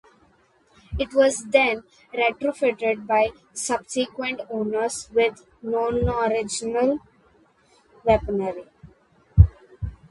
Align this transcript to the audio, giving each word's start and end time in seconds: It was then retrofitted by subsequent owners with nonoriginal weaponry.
It 0.97 1.13
was 1.13 1.45
then 1.49 1.83
retrofitted 2.11 3.05
by 3.05 3.33
subsequent 3.53 4.41
owners 4.49 5.07
with 5.13 5.45
nonoriginal 5.63 7.01
weaponry. 8.03 8.65